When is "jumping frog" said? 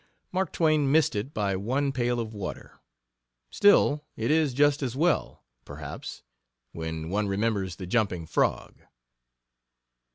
7.85-8.81